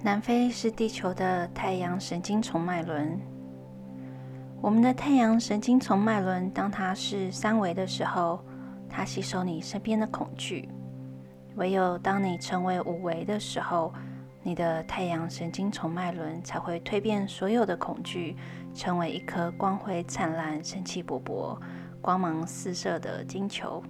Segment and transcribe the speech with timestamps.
[0.00, 3.20] 南非是地球的太阳神经丛脉轮。
[4.60, 8.40] 我们的太阳神经丛脉轮，当它是三维的时候，
[8.88, 10.68] 它吸收你身边的恐惧；
[11.56, 13.92] 唯有当你成为五维的时候，
[14.44, 18.36] 你的太阳神经丛脉轮才会蜕变所有的恐惧，
[18.72, 21.58] 成为一颗光辉灿烂、生气勃勃、
[22.00, 23.82] 光芒四射的金球。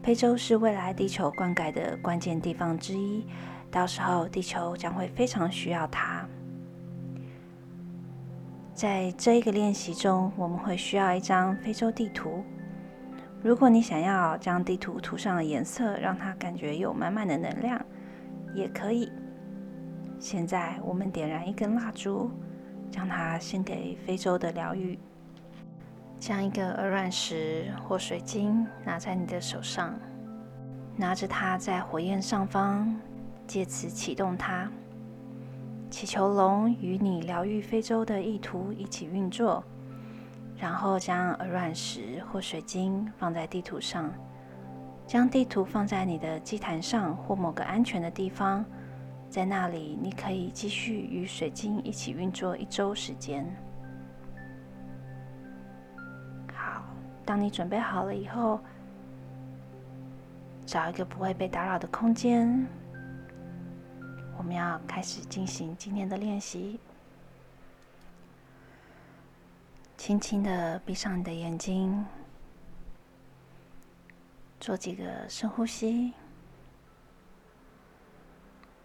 [0.00, 3.26] 非洲是未来地球灌溉的关键地方之一。
[3.70, 6.26] 到时候，地球将会非常需要它。
[8.74, 12.42] 在这一个练习中，我们会需要一张非洲地图。
[13.42, 17.80] 如果你想要将地图涂上颜色，让它感觉有满满的能量，
[18.54, 19.10] 也可以。
[20.18, 22.30] 现在，我们点燃一根蜡烛，
[22.90, 24.98] 将它献给非洲的疗愈。
[26.18, 29.94] 将一个鹅卵石或水晶拿在你的手上，
[30.96, 32.94] 拿着它在火焰上方。
[33.50, 34.70] 借此启动它，
[35.90, 39.64] 祈求龙与你疗愈非洲的意图一起运作，
[40.56, 44.08] 然后将鹅卵石或水晶放在地图上，
[45.04, 48.64] 将地图放在你的祭坛上或某个安全的地方，
[49.28, 53.44] 在那里你可以继续与水晶一起运作一周时间。
[56.54, 56.84] 好，
[57.24, 58.60] 当你准备好了以后，
[60.64, 62.64] 找一个不会被打扰的空间。
[64.40, 66.80] 我们要开始进行今天的练习。
[69.98, 72.06] 轻轻的闭上你的眼睛，
[74.58, 76.14] 做几个深呼吸，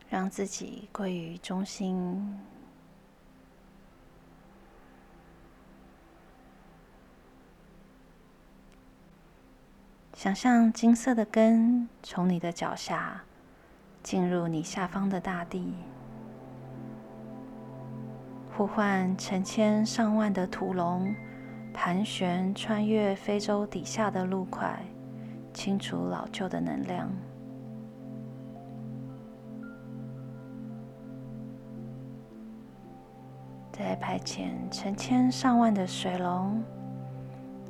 [0.09, 2.37] 让自己归于中心。
[10.13, 13.23] 想象金色的根从你的脚下。
[14.05, 15.73] 进入你下方的大地，
[18.55, 21.11] 呼唤成千上万的土龙
[21.73, 24.79] 盘旋穿越非洲底下的路块，
[25.55, 27.09] 清除老旧的能量。
[33.71, 36.63] 再派遣成千上万的水龙，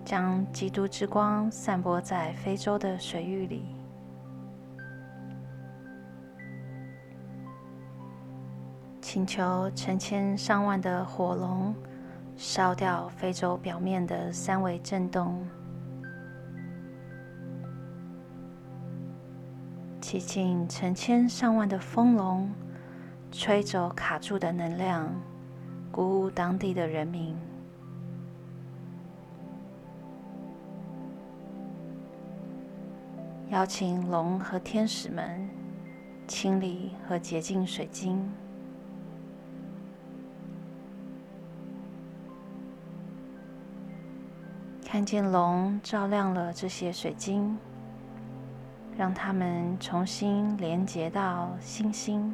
[0.04, 3.64] 将基督之光散播在非洲的水域里。
[9.08, 11.76] 请求成千上万的火龙
[12.36, 15.48] 烧掉非洲表面的三维震动，
[20.02, 22.52] 祈请成千上万的风龙
[23.32, 25.08] 吹走卡住的能量，
[25.92, 27.38] 鼓舞当地的人民。
[33.50, 35.48] 邀请龙和天使们
[36.28, 38.28] 清理和洁净水晶。
[44.96, 47.58] 看见龙照亮了这些水晶，
[48.96, 52.34] 让它们重新连接到星星。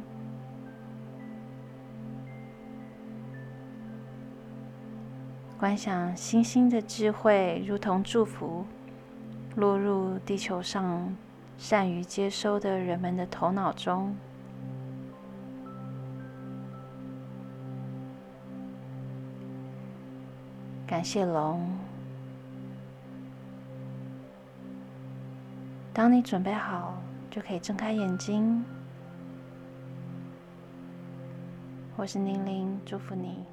[5.58, 8.64] 观想星星的智慧，如同祝福，
[9.56, 11.18] 落入地球上
[11.58, 14.16] 善于接收的人们的头脑中。
[20.86, 21.68] 感谢龙。
[25.94, 26.98] 当你准备好，
[27.30, 28.64] 就可以睁开眼睛。
[31.98, 33.44] 我是宁玲，祝福你。